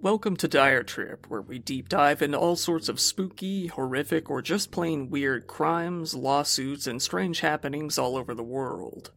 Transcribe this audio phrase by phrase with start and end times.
[0.00, 4.40] Welcome to Dire Trip, where we deep dive into all sorts of spooky, horrific, or
[4.40, 9.10] just plain weird crimes, lawsuits, and strange happenings all over the world.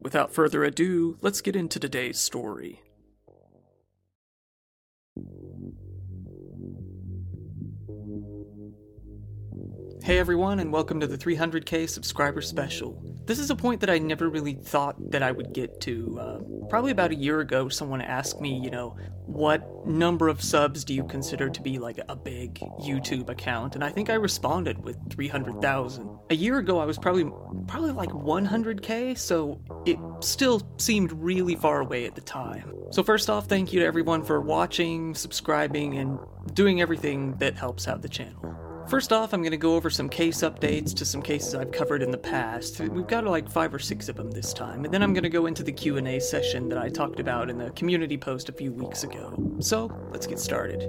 [0.00, 2.82] Without further ado, let's get into today's story.
[10.02, 13.13] Hey everyone, and welcome to the 300k subscriber special.
[13.26, 16.18] This is a point that I never really thought that I would get to.
[16.20, 18.96] Uh, probably about a year ago, someone asked me, you know,
[19.26, 23.74] what number of subs do you consider to be like a big YouTube account?
[23.74, 26.18] And I think I responded with 300,000.
[26.28, 27.24] A year ago, I was probably
[27.66, 32.74] probably like 100k, so it still seemed really far away at the time.
[32.90, 36.18] So first off, thank you to everyone for watching, subscribing, and
[36.52, 38.63] doing everything that helps out the channel.
[38.88, 42.02] First off, I'm going to go over some case updates to some cases I've covered
[42.02, 42.78] in the past.
[42.80, 44.84] We've got like 5 or 6 of them this time.
[44.84, 47.56] And then I'm going to go into the Q&A session that I talked about in
[47.56, 49.34] the community post a few weeks ago.
[49.60, 50.82] So, let's get started.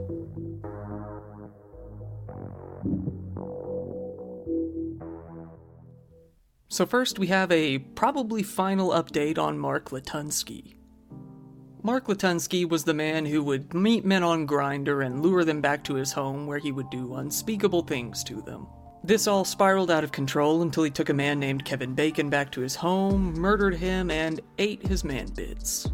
[6.68, 10.75] So first, we have a probably final update on Mark Latunski.
[11.86, 15.84] Mark Latunski was the man who would meet men on Grindr and lure them back
[15.84, 18.66] to his home where he would do unspeakable things to them.
[19.04, 22.52] This all spiraled out of control until he took a man named Kevin Bacon back
[22.54, 25.88] to his home, murdered him, and ate his man bits.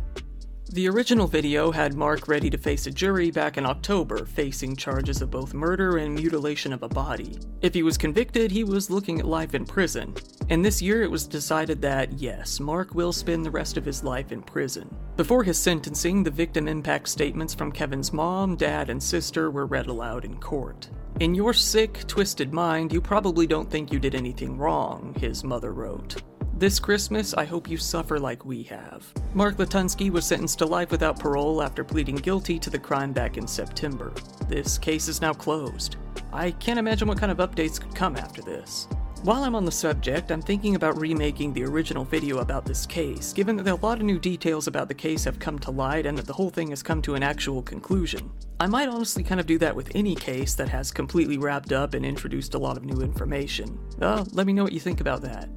[0.74, 5.22] The original video had Mark ready to face a jury back in October, facing charges
[5.22, 7.38] of both murder and mutilation of a body.
[7.62, 10.16] If he was convicted, he was looking at life in prison.
[10.50, 14.02] And this year it was decided that, yes, Mark will spend the rest of his
[14.02, 14.96] life in prison.
[15.18, 19.88] Before his sentencing, the victim impact statements from Kevin's mom, dad, and sister were read
[19.88, 20.90] aloud in court.
[21.20, 25.74] In your sick, twisted mind, you probably don't think you did anything wrong, his mother
[25.74, 26.22] wrote.
[26.62, 29.04] This Christmas, I hope you suffer like we have.
[29.34, 33.36] Mark Latunski was sentenced to life without parole after pleading guilty to the crime back
[33.36, 34.14] in September.
[34.48, 35.96] This case is now closed.
[36.32, 38.88] I can't imagine what kind of updates could come after this.
[39.24, 43.34] While I'm on the subject, I'm thinking about remaking the original video about this case,
[43.34, 46.16] given that a lot of new details about the case have come to light and
[46.16, 48.32] that the whole thing has come to an actual conclusion.
[48.60, 51.96] I might honestly kind of do that with any case that has completely wrapped up
[51.96, 53.80] and introduced a lot of new information.
[54.00, 55.50] Uh, let me know what you think about that.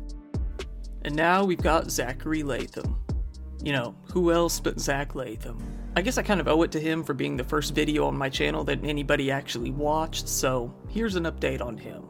[1.04, 2.96] And now we've got Zachary Latham.
[3.62, 5.62] You know, who else but Zach Latham?
[5.96, 8.16] I guess I kind of owe it to him for being the first video on
[8.16, 12.02] my channel that anybody actually watched, so here's an update on him.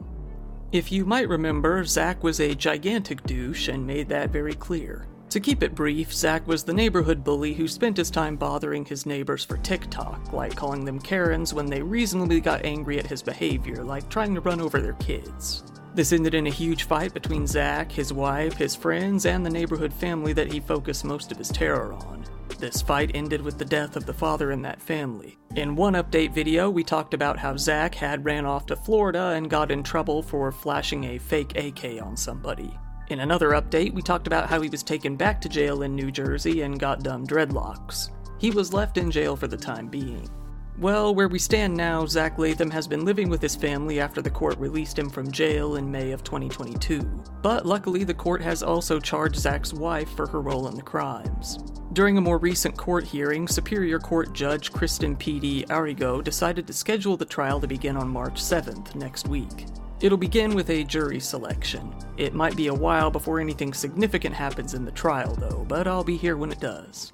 [0.71, 5.07] If you might remember, Zach was a gigantic douche and made that very clear.
[5.29, 9.05] To keep it brief, Zach was the neighborhood bully who spent his time bothering his
[9.05, 13.83] neighbors for TikTok, like calling them Karens when they reasonably got angry at his behavior,
[13.83, 15.63] like trying to run over their kids.
[15.95, 19.93] This ended in a huge fight between Zach, his wife, his friends, and the neighborhood
[19.93, 22.25] family that he focused most of his terror on.
[22.59, 25.37] This fight ended with the death of the father in that family.
[25.55, 29.49] In one update video, we talked about how Zach had ran off to Florida and
[29.49, 32.77] got in trouble for flashing a fake AK on somebody.
[33.07, 36.11] In another update, we talked about how he was taken back to jail in New
[36.11, 38.09] Jersey and got dumb dreadlocks.
[38.37, 40.29] He was left in jail for the time being.
[40.77, 44.29] Well, where we stand now, Zach Latham has been living with his family after the
[44.29, 47.01] court released him from jail in May of 2022.
[47.41, 51.59] But luckily, the court has also charged Zach's wife for her role in the crimes.
[51.93, 55.39] During a more recent court hearing, Superior Court Judge Kristen P.
[55.39, 59.67] D'Arrigo decided to schedule the trial to begin on March 7th, next week.
[60.01, 61.95] It'll begin with a jury selection.
[62.17, 66.03] It might be a while before anything significant happens in the trial, though, but I'll
[66.03, 67.13] be here when it does.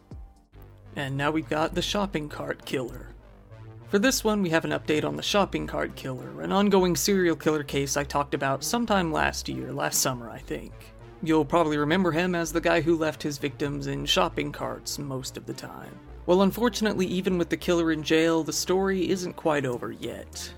[0.96, 3.10] And now we've got the shopping cart killer.
[3.92, 7.36] For this one, we have an update on the shopping cart killer, an ongoing serial
[7.36, 10.72] killer case I talked about sometime last year, last summer, I think.
[11.22, 15.36] You'll probably remember him as the guy who left his victims in shopping carts most
[15.36, 15.92] of the time.
[16.26, 20.54] Well, unfortunately, even with the killer in jail, the story isn't quite over yet.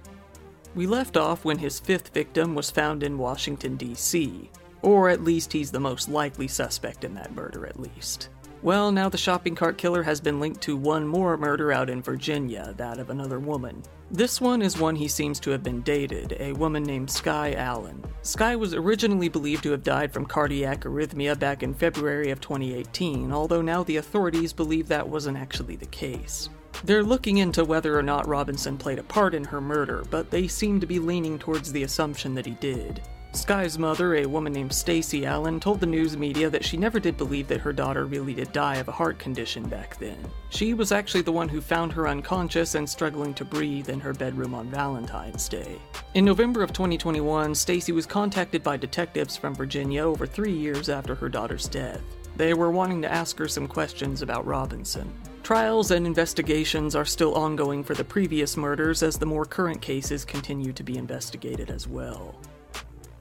[0.75, 4.51] We left off when his fifth victim was found in Washington, D.C.,
[4.83, 8.29] or at least he's the most likely suspect in that murder, at least.
[8.63, 12.01] Well, now the shopping cart killer has been linked to one more murder out in
[12.01, 13.83] Virginia, that of another woman.
[14.09, 18.01] This one is one he seems to have been dated, a woman named Sky Allen.
[18.21, 23.33] Sky was originally believed to have died from cardiac arrhythmia back in February of 2018,
[23.33, 26.47] although now the authorities believe that wasn't actually the case.
[26.85, 30.47] They're looking into whether or not Robinson played a part in her murder, but they
[30.47, 33.01] seem to be leaning towards the assumption that he did.
[33.35, 37.17] Sky's mother, a woman named Stacy Allen, told the news media that she never did
[37.17, 40.17] believe that her daughter really did die of a heart condition back then.
[40.49, 44.13] She was actually the one who found her unconscious and struggling to breathe in her
[44.13, 45.79] bedroom on Valentine's Day.
[46.13, 51.15] In November of 2021, Stacy was contacted by detectives from Virginia over 3 years after
[51.15, 52.01] her daughter's death.
[52.37, 55.11] They were wanting to ask her some questions about Robinson.
[55.41, 60.23] Trials and investigations are still ongoing for the previous murders as the more current cases
[60.23, 62.35] continue to be investigated as well.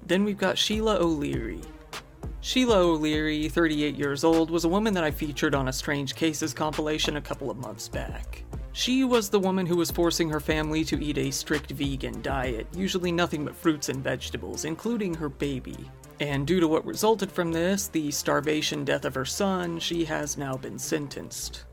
[0.07, 1.61] Then we've got Sheila O'Leary.
[2.41, 6.53] Sheila O'Leary, 38 years old, was a woman that I featured on a Strange Cases
[6.53, 8.43] compilation a couple of months back.
[8.73, 12.67] She was the woman who was forcing her family to eat a strict vegan diet,
[12.75, 15.77] usually nothing but fruits and vegetables, including her baby.
[16.21, 20.39] And due to what resulted from this, the starvation death of her son, she has
[20.39, 21.65] now been sentenced.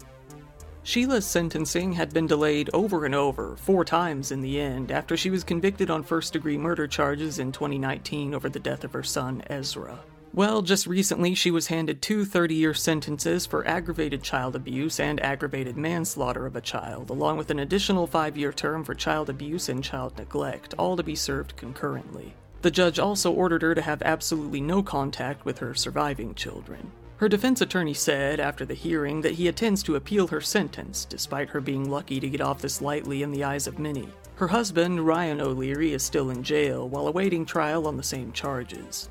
[0.84, 5.30] Sheila's sentencing had been delayed over and over, four times in the end, after she
[5.30, 9.44] was convicted on first degree murder charges in 2019 over the death of her son,
[9.48, 10.00] Ezra.
[10.34, 15.20] Well, just recently she was handed two 30 year sentences for aggravated child abuse and
[15.22, 19.70] aggravated manslaughter of a child, along with an additional five year term for child abuse
[19.70, 22.36] and child neglect, all to be served concurrently.
[22.62, 26.92] The judge also ordered her to have absolutely no contact with her surviving children.
[27.20, 31.50] Her defense attorney said after the hearing that he intends to appeal her sentence, despite
[31.50, 34.08] her being lucky to get off this lightly in the eyes of many.
[34.36, 39.10] Her husband, Ryan O'Leary, is still in jail while awaiting trial on the same charges.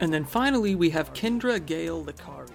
[0.00, 2.50] And then finally, we have Kendra Gail Licari.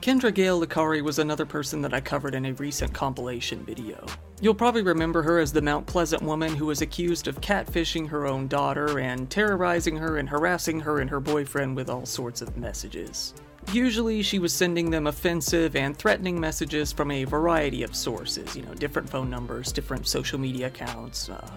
[0.00, 4.06] Kendra Gail Licari was another person that I covered in a recent compilation video.
[4.40, 8.28] You'll probably remember her as the Mount Pleasant woman who was accused of catfishing her
[8.28, 12.56] own daughter and terrorizing her and harassing her and her boyfriend with all sorts of
[12.56, 13.34] messages.
[13.70, 18.62] Usually, she was sending them offensive and threatening messages from a variety of sources, you
[18.62, 21.28] know, different phone numbers, different social media accounts.
[21.28, 21.50] Uh,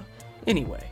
[0.48, 0.90] anyway,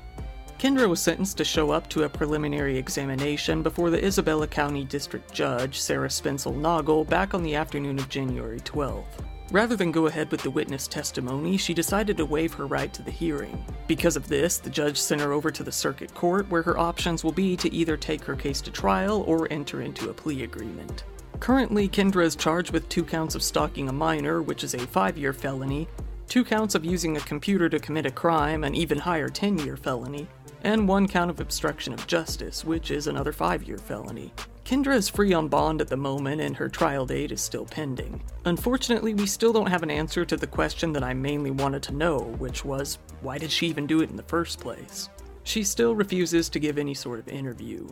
[0.59, 5.31] Kendra was sentenced to show up to a preliminary examination before the Isabella County District
[5.33, 9.05] Judge, Sarah Spencer-Noggle, back on the afternoon of January 12.
[9.51, 13.03] Rather than go ahead with the witness testimony, she decided to waive her right to
[13.03, 13.63] the hearing.
[13.87, 17.23] Because of this, the judge sent her over to the circuit court, where her options
[17.23, 21.03] will be to either take her case to trial or enter into a plea agreement.
[21.39, 25.17] Currently, Kendra is charged with two counts of stalking a minor, which is a five
[25.17, 25.87] year felony,
[26.29, 29.75] two counts of using a computer to commit a crime, an even higher 10 year
[29.75, 30.27] felony,
[30.63, 34.31] and one count of obstruction of justice, which is another five year felony.
[34.65, 38.23] Kendra is free on bond at the moment, and her trial date is still pending.
[38.45, 41.93] Unfortunately, we still don't have an answer to the question that I mainly wanted to
[41.93, 45.09] know, which was why did she even do it in the first place?
[45.43, 47.87] She still refuses to give any sort of interview.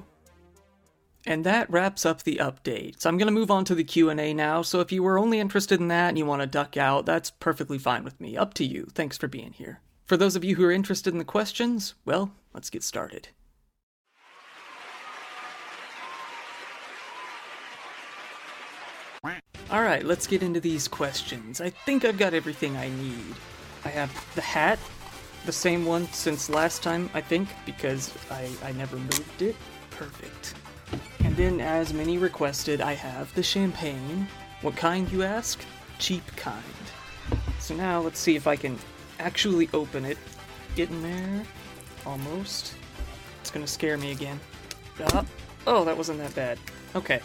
[1.26, 3.02] And that wraps up the update.
[3.02, 4.62] So I'm going to move on to the Q&A now.
[4.62, 7.32] So if you were only interested in that and you want to duck out, that's
[7.32, 8.38] perfectly fine with me.
[8.38, 8.88] Up to you.
[8.94, 9.82] Thanks for being here.
[10.06, 13.30] For those of you who are interested in the questions, well, let's get started.
[19.72, 21.62] Alright, let's get into these questions.
[21.62, 23.36] I think I've got everything I need.
[23.86, 24.80] I have the hat,
[25.46, 29.56] the same one since last time, I think, because I, I never moved it.
[29.92, 30.56] Perfect.
[31.20, 34.28] And then, as many requested, I have the champagne.
[34.62, 35.64] What kind, you ask?
[36.00, 36.64] Cheap kind.
[37.60, 38.78] So now, let's see if I can
[39.20, 40.18] actually open it.
[40.76, 41.44] Getting there.
[42.06, 42.74] Almost.
[43.40, 44.40] It's gonna scare me again.
[45.00, 45.26] Ah.
[45.66, 46.58] Oh, that wasn't that bad.
[46.94, 47.22] Okay.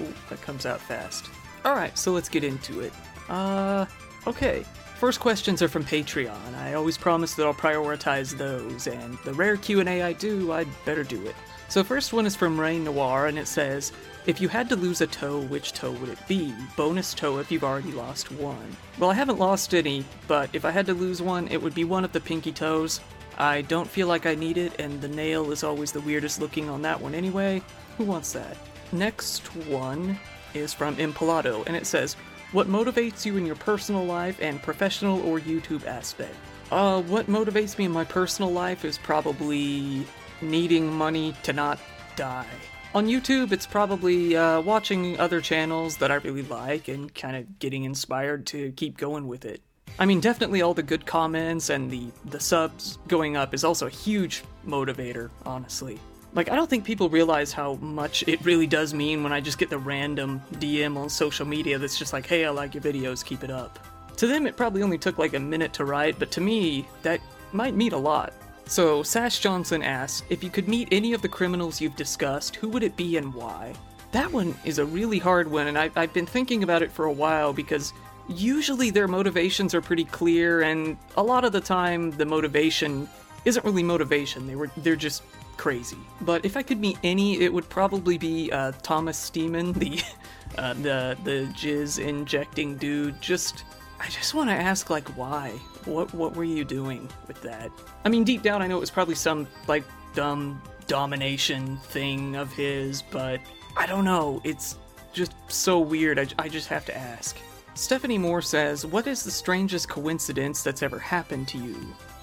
[0.00, 1.26] Ooh, that comes out fast.
[1.64, 2.92] Alright, so let's get into it.
[3.28, 3.86] Uh,
[4.26, 4.64] okay.
[4.98, 6.54] First questions are from Patreon.
[6.56, 11.04] I always promise that I'll prioritize those, and the rare Q&A I do, I'd better
[11.04, 11.34] do it.
[11.68, 13.92] So first one is from Rain Noir, and it says,
[14.26, 16.54] if you had to lose a toe, which toe would it be?
[16.76, 18.76] Bonus toe if you've already lost one.
[18.98, 21.84] Well, I haven't lost any, but if I had to lose one, it would be
[21.84, 23.00] one of the pinky toes.
[23.36, 26.70] I don't feel like I need it, and the nail is always the weirdest looking
[26.70, 27.60] on that one anyway.
[27.98, 28.56] Who wants that?
[28.92, 30.18] Next one
[30.54, 32.14] is from Impalato, and it says,
[32.52, 36.34] What motivates you in your personal life and professional or YouTube aspect?
[36.70, 40.04] Uh, what motivates me in my personal life is probably
[40.40, 41.78] needing money to not
[42.16, 42.46] die.
[42.94, 47.58] On YouTube, it's probably uh, watching other channels that I really like and kind of
[47.58, 49.60] getting inspired to keep going with it.
[49.98, 53.86] I mean, definitely all the good comments and the, the subs going up is also
[53.86, 55.98] a huge motivator, honestly.
[56.36, 59.56] Like, I don't think people realize how much it really does mean when I just
[59.56, 63.24] get the random DM on social media that's just like, hey, I like your videos,
[63.24, 63.78] keep it up.
[64.18, 67.22] To them, it probably only took like a minute to write, but to me, that
[67.52, 68.34] might mean a lot.
[68.66, 72.68] So, Sash Johnson asks if you could meet any of the criminals you've discussed, who
[72.68, 73.72] would it be and why?
[74.12, 77.06] That one is a really hard one, and I, I've been thinking about it for
[77.06, 77.94] a while because
[78.28, 83.08] usually their motivations are pretty clear, and a lot of the time the motivation
[83.46, 84.46] isn't really motivation.
[84.46, 85.22] They were they're just
[85.56, 85.98] crazy.
[86.20, 90.00] But if I could meet any, it would probably be uh, Thomas Steeman, the
[90.58, 93.20] uh, the the jizz injecting dude.
[93.20, 93.64] Just
[94.00, 95.50] I just want to ask like why?
[95.84, 97.70] What what were you doing with that?
[98.04, 99.84] I mean, deep down, I know it was probably some like
[100.14, 103.40] dumb domination thing of his, but
[103.76, 104.40] I don't know.
[104.44, 104.76] It's
[105.12, 107.36] just so weird, I, I just have to ask.
[107.74, 111.76] Stephanie Moore says, What is the strangest coincidence that's ever happened to you?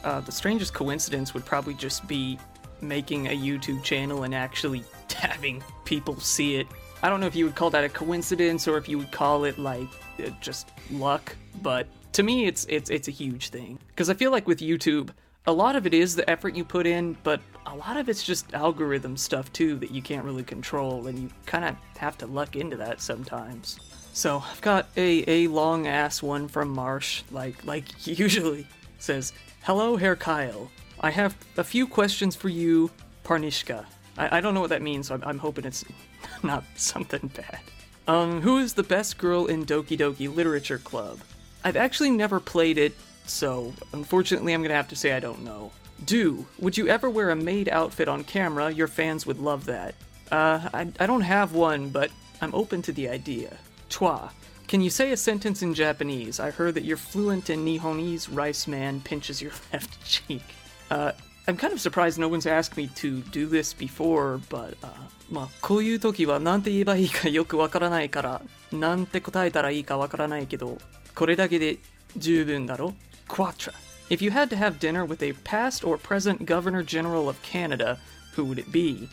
[0.03, 2.37] Uh, the strangest coincidence would probably just be
[2.83, 4.83] making a YouTube channel and actually
[5.15, 6.67] having people see it.
[7.01, 9.43] I don't know if you would call that a coincidence or if you would call
[9.45, 9.87] it like
[10.19, 14.31] uh, just luck, but to me it's it's it's a huge thing because I feel
[14.31, 15.09] like with YouTube
[15.45, 18.23] a lot of it is the effort you put in, but a lot of it's
[18.23, 22.27] just algorithm stuff too that you can't really control, and you kind of have to
[22.27, 23.79] luck into that sometimes.
[24.13, 28.67] So I've got a a long ass one from Marsh, like like usually
[28.99, 30.69] says, "Hello, Herr Kyle.
[31.03, 32.89] I have a few questions for you,
[33.25, 33.85] Parnishka.
[34.17, 35.83] I, I don't know what that means, so I'm, I'm hoping it's
[36.43, 37.59] not something bad.
[38.07, 41.19] Um, who is the best girl in Doki Doki Literature Club?
[41.61, 42.93] I've actually never played it,
[43.25, 45.73] so unfortunately I'm gonna have to say I don't know.
[46.05, 48.71] Do, would you ever wear a maid outfit on camera?
[48.71, 49.95] Your fans would love that.
[50.31, 53.57] Uh, I, I don't have one, but I'm open to the idea.
[53.89, 54.29] Toi,
[54.69, 56.39] can you say a sentence in Japanese?
[56.39, 58.29] I heard that you're fluent in Nihonese.
[58.31, 60.43] Rice man pinches your left cheek.
[60.92, 61.12] Uh,
[61.46, 64.88] I'm kind of surprised no one's asked me to do this before, but, uh,
[65.30, 68.42] まあ、こういう時は何て言えばいいかよくわからないから、
[68.72, 70.78] なんて答えたらいいかわからないけど、
[71.14, 71.78] これだけで
[72.16, 72.94] 十分だろ
[73.28, 73.72] Quatra.
[74.10, 77.98] If you had to have dinner with a past or present Governor General of Canada,
[78.34, 79.08] who would it be?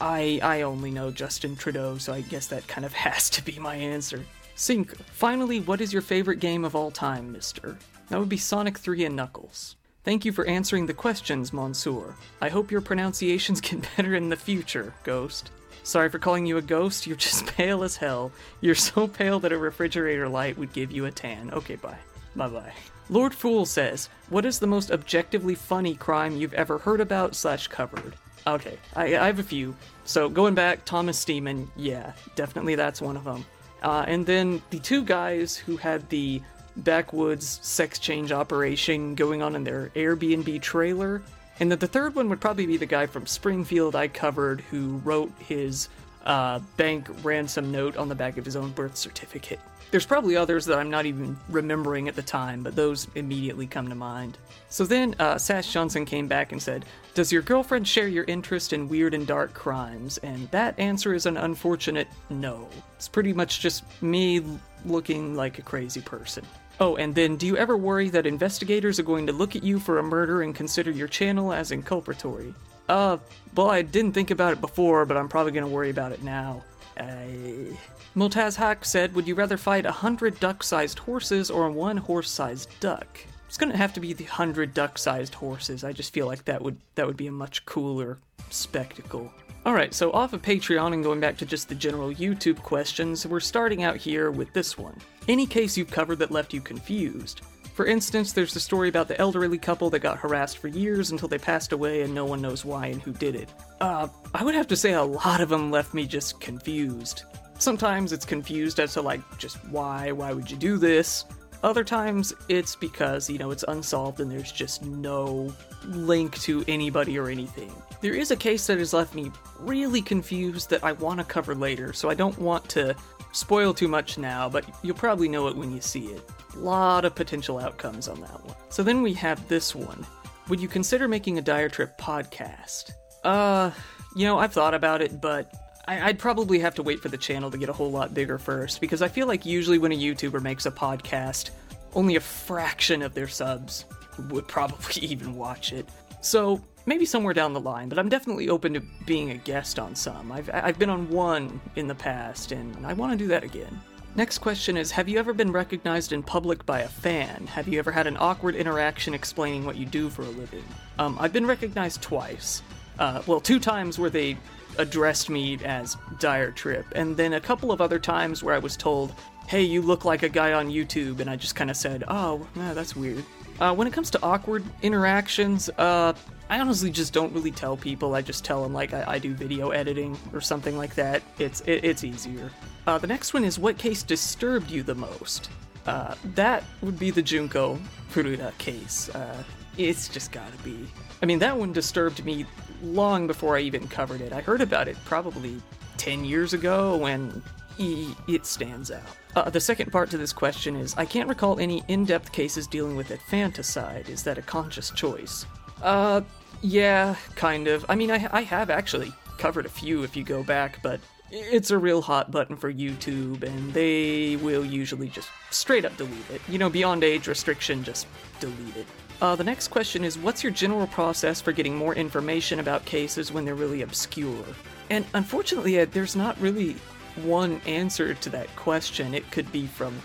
[0.00, 3.58] I I only know Justin Trudeau, so I guess that kind of has to be
[3.58, 4.24] my answer.
[4.54, 7.78] Sink, finally, what is your favorite game of all time, mister?
[8.08, 9.76] That would be Sonic 3 and Knuckles.
[10.05, 12.13] Thank you for answering the questions, Monsieur.
[12.39, 15.49] I hope your pronunciations get better in the future, Ghost.
[15.81, 18.31] Sorry for calling you a ghost, you're just pale as hell.
[18.61, 21.51] You're so pale that a refrigerator light would give you a tan.
[21.53, 21.97] Okay, bye.
[22.35, 22.73] Bye bye.
[23.09, 27.67] Lord Fool says, What is the most objectively funny crime you've ever heard about slash
[27.67, 28.15] covered?
[28.47, 29.75] Okay, I, I have a few.
[30.05, 33.45] So going back, Thomas Steeman, yeah, definitely that's one of them.
[33.81, 36.41] Uh, and then the two guys who had the
[36.77, 41.21] backwoods sex change operation going on in their Airbnb trailer.
[41.59, 44.97] And then the third one would probably be the guy from Springfield I covered who
[44.97, 45.89] wrote his
[46.25, 49.59] uh, bank ransom note on the back of his own birth certificate.
[49.91, 53.87] There's probably others that I'm not even remembering at the time, but those immediately come
[53.87, 54.37] to mind.
[54.67, 58.73] So then, uh, Sash Johnson came back and said, Does your girlfriend share your interest
[58.73, 60.17] in weird and dark crimes?
[60.17, 62.67] And that answer is an unfortunate no.
[62.97, 64.43] It's pretty much just me
[64.85, 66.43] looking like a crazy person.
[66.79, 69.79] Oh, and then do you ever worry that investigators are going to look at you
[69.79, 72.53] for a murder and consider your channel as inculpatory?
[72.89, 73.17] Uh,
[73.55, 76.23] well, I didn't think about it before, but I'm probably going to worry about it
[76.23, 76.63] now.
[76.97, 77.75] Uh...
[78.15, 82.29] Multaz Hack said, Would you rather fight a hundred duck sized horses or one horse
[82.29, 83.19] sized duck?
[83.47, 85.83] It's gonna have to be the hundred duck sized horses.
[85.83, 88.17] I just feel like that would that would be a much cooler
[88.49, 89.31] spectacle.
[89.65, 93.39] Alright, so off of Patreon and going back to just the general YouTube questions, we're
[93.39, 94.95] starting out here with this one.
[95.27, 97.41] Any case you've covered that left you confused.
[97.73, 101.27] For instance, there's the story about the elderly couple that got harassed for years until
[101.27, 103.49] they passed away and no one knows why and who did it.
[103.81, 107.23] Uh, I would have to say a lot of them left me just confused.
[107.57, 111.25] Sometimes it's confused as to, like, just why, why would you do this?
[111.65, 115.51] Other times it's because, you know, it's unsolved and there's just no
[115.87, 117.73] link to anybody or anything.
[118.01, 121.55] There is a case that has left me really confused that I want to cover
[121.55, 122.95] later, so I don't want to
[123.31, 126.21] spoil too much now, but you'll probably know it when you see it.
[126.53, 128.55] A lot of potential outcomes on that one.
[128.69, 130.05] So then we have this one.
[130.49, 132.91] Would you consider making a Dire Trip podcast?
[133.23, 133.71] Uh,
[134.15, 135.51] you know, I've thought about it, but
[135.87, 138.37] I, would probably have to wait for the channel to get a whole lot bigger
[138.37, 141.51] first, because I feel like usually when a YouTuber makes a podcast,
[141.93, 143.85] only a fraction of their subs
[144.29, 145.87] would probably even watch it.
[146.21, 149.95] So maybe somewhere down the line, but I'm definitely open to being a guest on
[149.95, 150.31] some.
[150.31, 153.79] I've, I've been on one in the past, and I want to do that again.
[154.15, 157.47] Next question is Have you ever been recognized in public by a fan?
[157.47, 160.63] Have you ever had an awkward interaction explaining what you do for a living?
[160.97, 162.61] Um, I've been recognized twice.
[162.99, 164.37] Uh, well, two times where they
[164.77, 168.75] addressed me as Dire Trip, and then a couple of other times where I was
[168.75, 169.13] told,
[169.47, 172.47] hey, you look like a guy on YouTube, and I just kind of said, oh,
[172.55, 173.23] nah, that's weird.
[173.59, 176.13] Uh, when it comes to awkward interactions, uh,
[176.49, 178.13] I honestly just don't really tell people.
[178.13, 181.23] I just tell them like I, I do video editing or something like that.
[181.39, 182.51] It's it, it's easier.
[182.85, 185.49] Uh, the next one is what case disturbed you the most?
[185.87, 187.79] Uh, that would be the Junko
[188.11, 189.09] Furuta case.
[189.09, 189.41] Uh,
[189.77, 190.87] it's just gotta be.
[191.23, 192.45] I mean, that one disturbed me
[192.83, 194.33] long before I even covered it.
[194.33, 195.61] I heard about it probably
[195.97, 197.41] 10 years ago when
[197.77, 199.03] it stands out.
[199.35, 202.67] Uh, the second part to this question is I can't recall any in depth cases
[202.67, 204.09] dealing with infanticide.
[204.09, 205.45] Is that a conscious choice?
[205.81, 206.21] Uh,
[206.61, 207.85] yeah, kind of.
[207.89, 210.99] I mean, I, I have actually covered a few if you go back, but
[211.31, 216.29] it's a real hot button for YouTube, and they will usually just straight up delete
[216.31, 216.41] it.
[216.47, 218.07] You know, beyond age restriction, just
[218.39, 218.87] delete it.
[219.21, 223.31] Uh, the next question is What's your general process for getting more information about cases
[223.31, 224.45] when they're really obscure?
[224.89, 226.75] And unfortunately, uh, there's not really
[227.23, 229.13] one answer to that question.
[229.13, 229.97] It could be from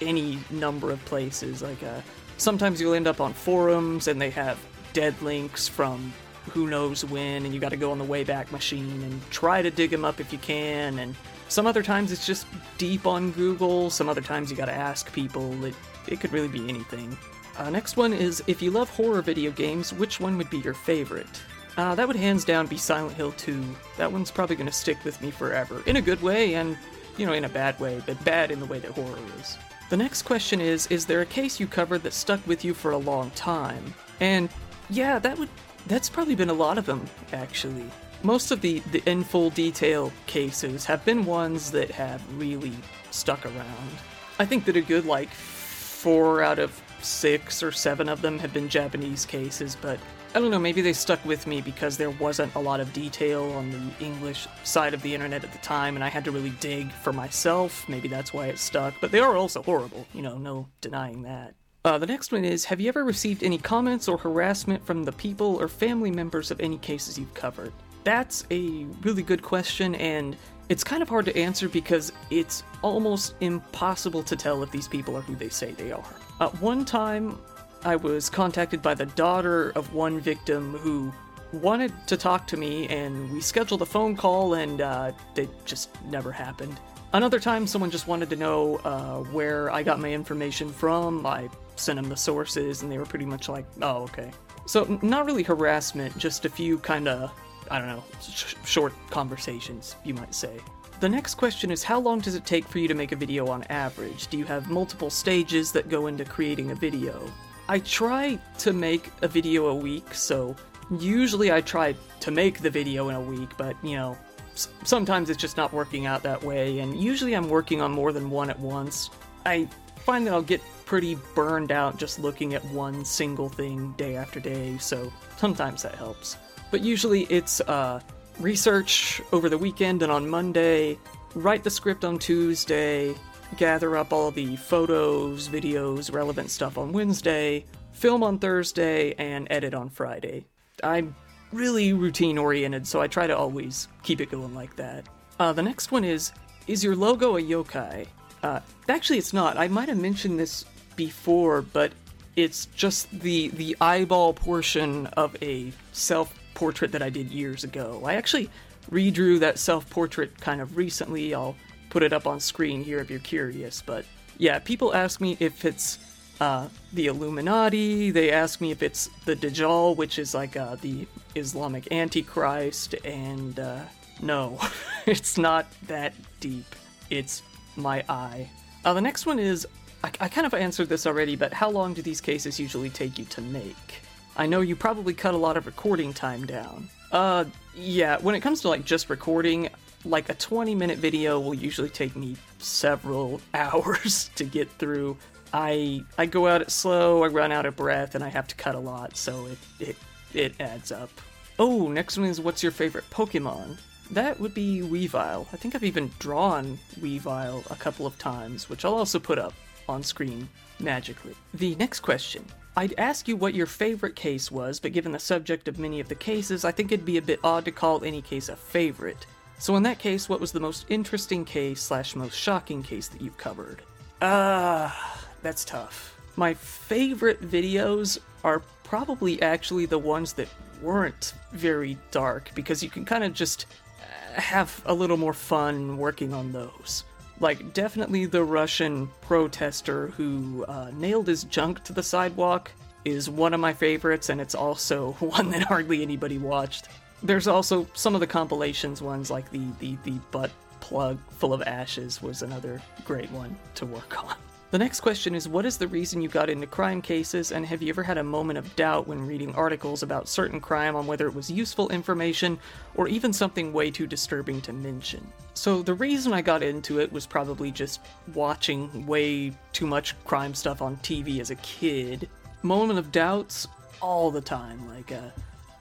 [0.00, 1.62] any number of places.
[1.62, 2.00] Like, uh,
[2.36, 4.58] sometimes you'll end up on forums and they have
[4.92, 6.12] dead links from
[6.50, 9.70] who knows when, and you got to go on the Wayback Machine and try to
[9.70, 10.98] dig them up if you can.
[10.98, 11.14] And
[11.48, 12.46] some other times it's just
[12.78, 13.90] deep on Google.
[13.90, 15.64] Some other times you got to ask people.
[15.64, 15.74] It
[16.06, 17.16] it could really be anything.
[17.58, 20.74] Uh, next one is if you love horror video games, which one would be your
[20.74, 21.42] favorite?
[21.76, 23.62] Uh, that would hands down be Silent Hill 2.
[23.96, 25.82] That one's probably going to stick with me forever.
[25.86, 26.78] In a good way, and,
[27.16, 29.58] you know, in a bad way, but bad in the way that horror is.
[29.90, 32.92] The next question is Is there a case you covered that stuck with you for
[32.92, 33.94] a long time?
[34.20, 34.48] And
[34.88, 35.48] yeah, that would
[35.86, 37.90] that's probably been a lot of them, actually.
[38.22, 42.72] Most of the, the in full detail cases have been ones that have really
[43.10, 43.90] stuck around.
[44.38, 48.52] I think that a good, like, four out of six or seven of them have
[48.52, 49.98] been Japanese cases, but
[50.34, 53.44] I don't know, maybe they stuck with me because there wasn't a lot of detail
[53.52, 56.52] on the English side of the internet at the time, and I had to really
[56.60, 57.88] dig for myself.
[57.88, 61.54] Maybe that's why it stuck, but they are also horrible, you know, no denying that.
[61.84, 65.12] Uh, the next one is Have you ever received any comments or harassment from the
[65.12, 67.72] people or family members of any cases you've covered?
[68.04, 70.36] That's a really good question, and
[70.68, 75.16] it's kind of hard to answer because it's almost impossible to tell if these people
[75.16, 76.04] are who they say they are.
[76.40, 77.38] At one time,
[77.84, 81.12] I was contacted by the daughter of one victim who
[81.52, 85.90] wanted to talk to me, and we scheduled a phone call, and uh, it just
[86.04, 86.78] never happened.
[87.12, 91.26] Another time, someone just wanted to know uh, where I got my information from.
[91.26, 94.30] I sent them the sources, and they were pretty much like, oh, okay.
[94.66, 97.32] So, not really harassment, just a few kind of,
[97.70, 100.60] I don't know, sh- short conversations, you might say.
[101.00, 103.46] The next question is How long does it take for you to make a video
[103.46, 104.26] on average?
[104.28, 107.30] Do you have multiple stages that go into creating a video?
[107.68, 110.56] I try to make a video a week, so
[110.98, 114.16] usually I try to make the video in a week, but you know,
[114.54, 118.12] s- sometimes it's just not working out that way, and usually I'm working on more
[118.12, 119.10] than one at once.
[119.46, 124.16] I find that I'll get pretty burned out just looking at one single thing day
[124.16, 126.38] after day, so sometimes that helps.
[126.70, 128.00] But usually it's uh,
[128.40, 130.98] research over the weekend and on Monday,
[131.34, 133.14] write the script on Tuesday,
[133.56, 139.74] gather up all the photos, videos, relevant stuff on Wednesday, film on Thursday, and edit
[139.74, 140.44] on Friday.
[140.82, 141.14] I'm
[141.52, 145.06] really routine oriented, so I try to always keep it going like that.
[145.38, 146.32] Uh, the next one is
[146.66, 148.06] Is your logo a yokai?
[148.42, 149.56] Uh, actually, it's not.
[149.56, 150.64] I might have mentioned this
[150.96, 151.92] before, but
[152.36, 158.02] it's just the the eyeball portion of a self portrait that I did years ago.
[158.04, 158.50] I actually
[158.90, 161.32] redrew that self portrait kind of recently.
[161.32, 161.54] I'll
[161.88, 163.80] put it up on screen here if you're curious.
[163.80, 164.04] But
[164.38, 166.00] yeah, people ask me if it's
[166.40, 168.10] uh, the Illuminati.
[168.10, 172.96] They ask me if it's the Dajjal, which is like uh, the Islamic Antichrist.
[173.04, 173.82] And uh,
[174.20, 174.58] no,
[175.06, 176.74] it's not that deep.
[177.08, 177.42] It's
[177.76, 178.50] my eye.
[178.84, 179.64] Uh, the next one is
[180.02, 183.16] I, I kind of answered this already, but how long do these cases usually take
[183.16, 184.02] you to make?
[184.38, 186.88] I know you probably cut a lot of recording time down.
[187.10, 189.68] Uh, yeah, when it comes to like just recording,
[190.04, 195.16] like a 20 minute video will usually take me several hours to get through.
[195.52, 198.54] I I go out it slow, I run out of breath, and I have to
[198.54, 199.96] cut a lot, so it it
[200.32, 201.10] it adds up.
[201.58, 203.78] Oh, next one is what's your favorite Pokemon?
[204.12, 205.46] That would be Weavile.
[205.52, 209.54] I think I've even drawn Weavile a couple of times, which I'll also put up
[209.88, 210.48] on screen
[210.78, 211.34] magically.
[211.54, 212.44] The next question.
[212.78, 216.08] I'd ask you what your favorite case was, but given the subject of many of
[216.08, 219.26] the cases, I think it'd be a bit odd to call any case a favorite.
[219.58, 223.20] So in that case, what was the most interesting case slash most shocking case that
[223.20, 223.82] you've covered?
[224.22, 226.16] Ah, that's tough.
[226.36, 230.46] My favorite videos are probably actually the ones that
[230.80, 233.66] weren't very dark because you can kind of just
[234.00, 237.02] uh, have a little more fun working on those.
[237.40, 242.72] Like, definitely the Russian protester who uh, nailed his junk to the sidewalk
[243.04, 246.88] is one of my favorites, and it's also one that hardly anybody watched.
[247.22, 251.62] There's also some of the compilations ones, like the, the, the butt plug full of
[251.62, 254.36] ashes, was another great one to work on.
[254.70, 257.80] The next question is What is the reason you got into crime cases, and have
[257.80, 261.26] you ever had a moment of doubt when reading articles about certain crime on whether
[261.26, 262.58] it was useful information
[262.94, 265.26] or even something way too disturbing to mention?
[265.54, 268.00] So, the reason I got into it was probably just
[268.34, 272.28] watching way too much crime stuff on TV as a kid.
[272.62, 273.68] Moment of doubts
[274.02, 274.86] all the time.
[274.86, 275.30] Like, uh,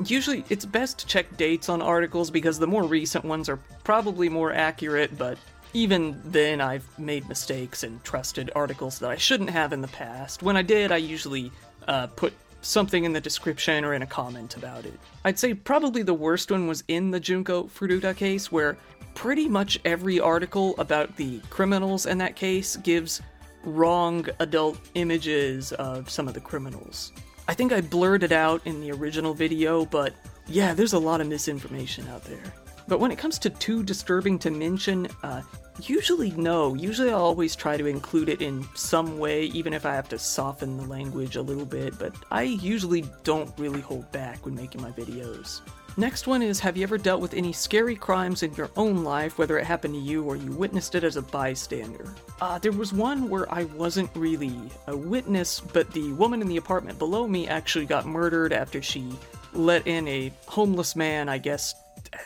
[0.06, 4.30] Usually, it's best to check dates on articles because the more recent ones are probably
[4.30, 5.40] more accurate, but
[5.74, 10.44] even then, I've made mistakes and trusted articles that I shouldn't have in the past.
[10.44, 11.52] When I did, I usually
[11.88, 15.00] uh, put something in the description or in a comment about it.
[15.24, 18.78] I'd say probably the worst one was in the Junko Furuta case, where
[19.14, 23.22] pretty much every article about the criminals in that case gives
[23.64, 27.12] wrong adult images of some of the criminals.
[27.48, 30.14] I think I blurred it out in the original video, but
[30.48, 32.54] yeah, there's a lot of misinformation out there.
[32.88, 35.42] But when it comes to too disturbing to mention, uh,
[35.82, 36.74] usually no.
[36.74, 40.20] Usually I'll always try to include it in some way, even if I have to
[40.20, 44.82] soften the language a little bit, but I usually don't really hold back when making
[44.82, 45.62] my videos.
[46.00, 49.40] Next one is Have you ever dealt with any scary crimes in your own life,
[49.40, 52.14] whether it happened to you or you witnessed it as a bystander?
[52.40, 56.58] Uh, there was one where I wasn't really a witness, but the woman in the
[56.58, 59.12] apartment below me actually got murdered after she
[59.54, 61.74] let in a homeless man, I guess,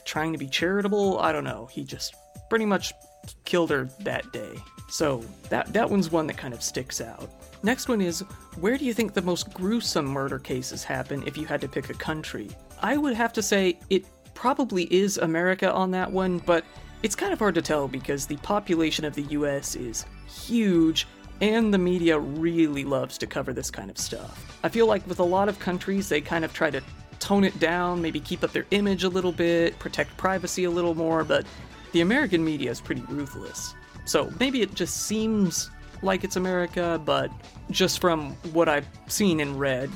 [0.05, 1.19] trying to be charitable.
[1.19, 1.67] I don't know.
[1.71, 2.15] He just
[2.49, 2.93] pretty much
[3.45, 4.55] killed her that day.
[4.89, 7.29] So that that one's one that kind of sticks out.
[7.63, 8.21] Next one is
[8.60, 11.89] where do you think the most gruesome murder cases happen if you had to pick
[11.89, 12.49] a country?
[12.81, 16.65] I would have to say it probably is America on that one, but
[17.03, 21.07] it's kind of hard to tell because the population of the US is huge
[21.39, 24.60] and the media really loves to cover this kind of stuff.
[24.63, 26.81] I feel like with a lot of countries, they kind of try to
[27.21, 30.95] tone it down, maybe keep up their image a little bit, protect privacy a little
[30.95, 31.45] more, but
[31.93, 33.75] the American media is pretty ruthless.
[34.05, 35.69] So maybe it just seems
[36.01, 37.31] like it's America, but
[37.69, 39.89] just from what I've seen and read,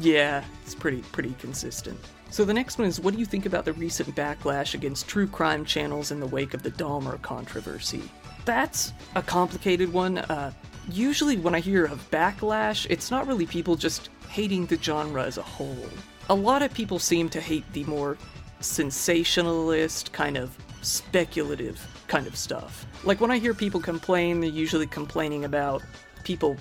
[0.00, 1.98] yeah, it's pretty pretty consistent.
[2.30, 5.26] So the next one is what do you think about the recent backlash against true
[5.26, 8.02] crime channels in the wake of the Dahmer controversy?
[8.44, 10.18] That's a complicated one.
[10.18, 10.52] Uh,
[10.90, 15.38] usually when I hear of backlash, it's not really people just hating the genre as
[15.38, 15.88] a whole.
[16.32, 18.16] A lot of people seem to hate the more
[18.60, 22.86] sensationalist, kind of speculative kind of stuff.
[23.04, 25.82] Like when I hear people complain, they're usually complaining about
[26.24, 26.56] people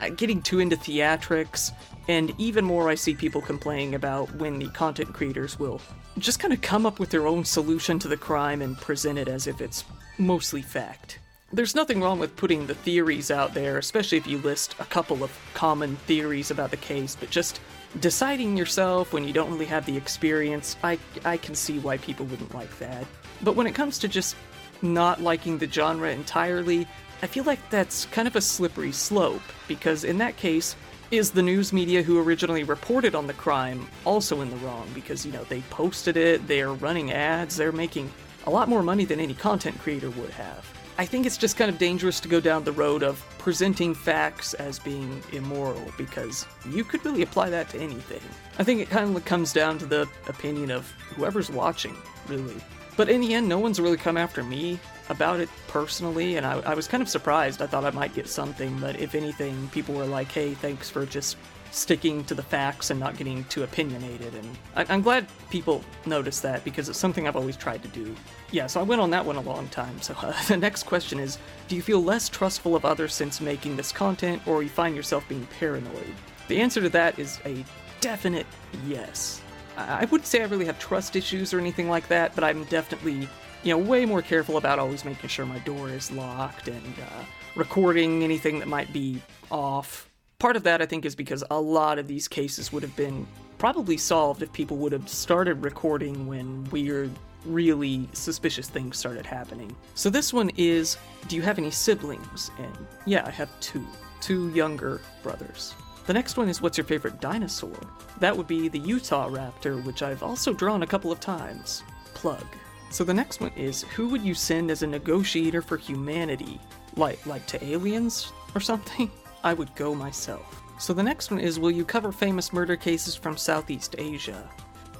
[0.00, 1.70] uh, getting too into theatrics,
[2.08, 5.82] and even more, I see people complaining about when the content creators will
[6.16, 9.28] just kind of come up with their own solution to the crime and present it
[9.28, 9.84] as if it's
[10.16, 11.18] mostly fact.
[11.52, 15.22] There's nothing wrong with putting the theories out there, especially if you list a couple
[15.22, 17.60] of common theories about the case, but just
[17.98, 22.26] deciding yourself when you don't really have the experience, I, I can see why people
[22.26, 23.04] wouldn't like that.
[23.42, 24.36] But when it comes to just
[24.82, 26.86] not liking the genre entirely,
[27.22, 30.76] I feel like that's kind of a slippery slope, because in that case,
[31.10, 34.88] is the news media who originally reported on the crime also in the wrong?
[34.94, 38.12] Because, you know, they posted it, they're running ads, they're making
[38.46, 40.64] a lot more money than any content creator would have.
[41.00, 44.52] I think it's just kind of dangerous to go down the road of presenting facts
[44.52, 48.20] as being immoral because you could really apply that to anything.
[48.58, 51.96] I think it kind of comes down to the opinion of whoever's watching,
[52.28, 52.56] really.
[52.98, 56.60] But in the end, no one's really come after me about it personally, and I,
[56.60, 57.62] I was kind of surprised.
[57.62, 61.06] I thought I might get something, but if anything, people were like, hey, thanks for
[61.06, 61.38] just
[61.70, 64.34] sticking to the facts and not getting too opinionated.
[64.34, 68.14] And I, am glad people noticed that because it's something I've always tried to do.
[68.50, 70.00] Yeah, so I went on that one a long time.
[70.00, 73.76] So uh, the next question is Do you feel less trustful of others since making
[73.76, 76.14] this content, or you find yourself being paranoid?
[76.48, 77.64] The answer to that is a
[78.00, 78.46] definite
[78.86, 79.40] yes.
[79.76, 82.64] I, I wouldn't say I really have trust issues or anything like that, but I'm
[82.64, 83.28] definitely.
[83.62, 87.24] You know, way more careful about always making sure my door is locked and uh,
[87.54, 90.09] recording anything that might be off
[90.40, 93.26] Part of that, I think, is because a lot of these cases would have been
[93.58, 97.10] probably solved if people would have started recording when weird,
[97.44, 99.76] really suspicious things started happening.
[99.94, 100.96] So this one is
[101.28, 102.50] Do you have any siblings?
[102.58, 102.74] And
[103.04, 103.86] yeah, I have two.
[104.22, 105.74] Two younger brothers.
[106.06, 107.78] The next one is What's your favorite dinosaur?
[108.18, 111.82] That would be the Utah Raptor, which I've also drawn a couple of times.
[112.14, 112.46] Plug.
[112.88, 116.58] So the next one is Who would you send as a negotiator for humanity?
[116.96, 119.10] Like, like to aliens or something?
[119.42, 120.62] I would go myself.
[120.78, 124.48] So the next one is Will you cover famous murder cases from Southeast Asia?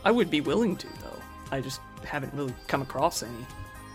[0.04, 1.20] I would be willing to, though.
[1.50, 3.46] I just haven't really come across any.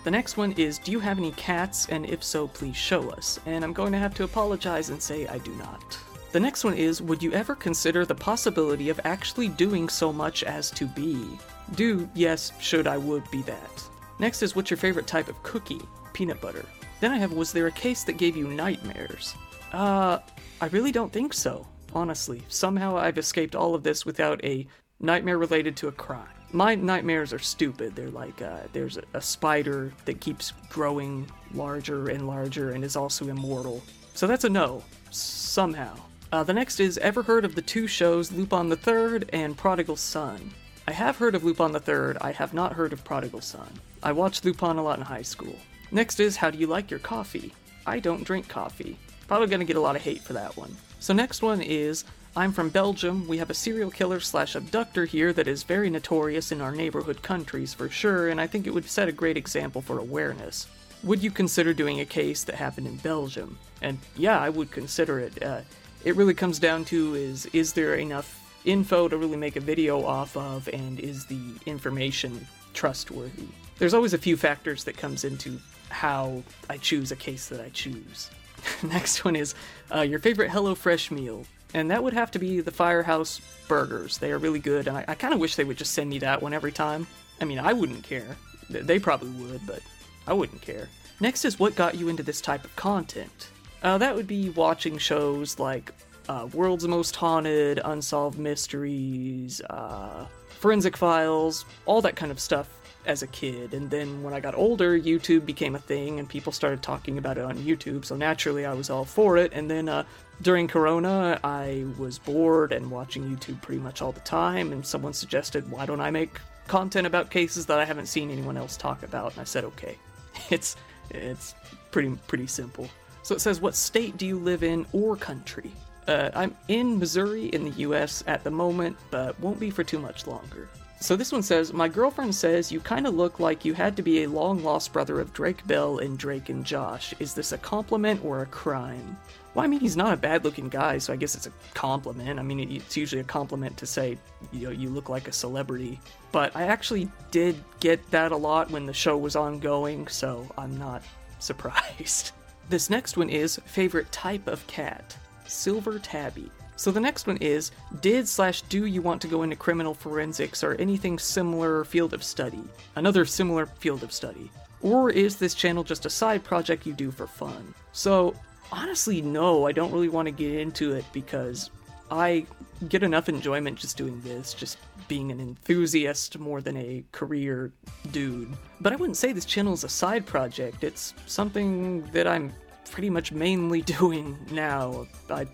[0.04, 1.88] The next one is Do you have any cats?
[1.90, 3.40] And if so, please show us.
[3.46, 5.98] And I'm going to have to apologize and say I do not.
[6.32, 10.44] The next one is Would you ever consider the possibility of actually doing so much
[10.44, 11.28] as to be?
[11.74, 13.84] Do, yes, should I would be that.
[14.20, 15.82] Next is What's your favorite type of cookie?
[16.14, 16.66] Peanut butter.
[17.00, 19.34] Then I have Was there a case that gave you nightmares?
[19.74, 20.20] Uh,
[20.62, 22.42] I really don't think so, honestly.
[22.48, 24.66] Somehow I've escaped all of this without a
[25.00, 26.28] nightmare related to a crime.
[26.54, 27.96] My nightmares are stupid.
[27.96, 32.96] They're like uh, there's a, a spider that keeps growing larger and larger and is
[32.96, 33.84] also immortal.
[34.14, 35.98] So that's a no, somehow.
[36.32, 39.98] Uh, the next is ever heard of the two shows Lupin the Third and Prodigal
[39.98, 40.52] Son?
[40.88, 43.68] I have heard of Lupin the Third, I have not heard of Prodigal Son.
[44.02, 45.56] I watched Lupin a lot in high school.
[45.92, 47.54] Next is How do you like your coffee?
[47.86, 48.98] I don't drink coffee.
[49.28, 50.76] Probably gonna get a lot of hate for that one.
[51.00, 52.04] So next one is
[52.36, 53.28] I'm from Belgium.
[53.28, 57.22] We have a serial killer slash abductor here that is very notorious in our neighborhood
[57.22, 60.68] countries for sure, and I think it would set a great example for awareness.
[61.04, 63.58] Would you consider doing a case that happened in Belgium?
[63.82, 65.42] And yeah, I would consider it.
[65.42, 65.62] Uh,
[66.04, 70.04] it really comes down to is is there enough info to really make a video
[70.04, 73.48] off of, and is the information trustworthy?
[73.78, 75.60] There's always a few factors that comes into
[75.90, 78.30] how I choose a case that I choose.
[78.84, 79.56] Next one is
[79.94, 84.18] uh, your favorite HelloFresh meal and that would have to be the Firehouse burgers.
[84.18, 86.20] They are really good, and I, I kind of wish they would just send me
[86.20, 87.06] that one every time.
[87.42, 88.38] I mean, I wouldn't care.
[88.70, 89.82] They probably would, but
[90.26, 90.88] I wouldn't care.
[91.20, 93.50] Next is what got you into this type of content.
[93.84, 95.92] Uh, that would be watching shows like
[96.30, 102.70] uh, World's Most Haunted, Unsolved Mysteries, uh, Forensic Files, all that kind of stuff
[103.06, 103.74] as a kid.
[103.74, 107.38] And then when I got older, YouTube became a thing and people started talking about
[107.38, 108.06] it on YouTube.
[108.06, 109.52] So naturally, I was all for it.
[109.54, 110.04] And then uh,
[110.42, 114.72] during Corona, I was bored and watching YouTube pretty much all the time.
[114.72, 118.58] And someone suggested, why don't I make content about cases that I haven't seen anyone
[118.58, 119.32] else talk about?
[119.34, 119.98] And I said, okay.
[120.52, 120.76] It's
[121.12, 121.56] it's
[121.92, 122.90] pretty pretty simple.
[123.24, 125.72] So it says, what state do you live in or country?
[126.08, 129.98] Uh, I'm in Missouri in the US at the moment, but won't be for too
[129.98, 130.70] much longer.
[131.00, 134.02] So this one says, My girlfriend says you kind of look like you had to
[134.02, 137.14] be a long lost brother of Drake Bell and Drake and Josh.
[137.20, 139.18] Is this a compliment or a crime?
[139.54, 142.40] Well, I mean, he's not a bad looking guy, so I guess it's a compliment.
[142.40, 144.18] I mean, it's usually a compliment to say,
[144.52, 146.00] you know, you look like a celebrity.
[146.32, 150.78] But I actually did get that a lot when the show was ongoing, so I'm
[150.78, 151.04] not
[151.40, 152.32] surprised.
[152.70, 155.16] This next one is favorite type of cat
[155.48, 156.50] Silver Tabby.
[156.76, 160.64] So the next one is Did slash do you want to go into criminal forensics
[160.64, 162.64] or anything similar field of study?
[162.96, 164.52] Another similar field of study.
[164.82, 167.74] Or is this channel just a side project you do for fun?
[167.92, 168.36] So
[168.72, 171.72] honestly, no, I don't really want to get into it because
[172.12, 172.46] I
[172.88, 177.72] get enough enjoyment just doing this, just being an enthusiast more than a career
[178.12, 178.54] dude.
[178.82, 182.54] But I wouldn't say this channel is a side project, it's something that I'm
[182.90, 185.08] pretty much mainly doing now.
[185.30, 185.48] I,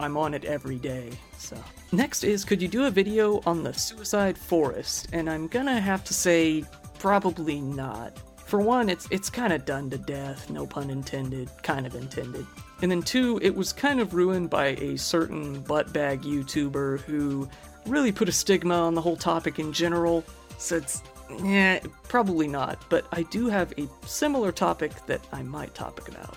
[0.00, 1.56] I'm on it every day, so.
[1.92, 5.08] Next is, could you do a video on the suicide forest?
[5.12, 6.64] And I'm gonna have to say,
[6.98, 8.18] probably not.
[8.46, 12.46] For one, it's it's kind of done to death, no pun intended, kind of intended.
[12.82, 17.48] And then two, it was kind of ruined by a certain buttbag YouTuber who
[17.86, 20.24] really put a stigma on the whole topic in general.
[20.58, 21.02] So it's
[21.42, 22.84] yeah, probably not.
[22.90, 26.36] But I do have a similar topic that I might topic about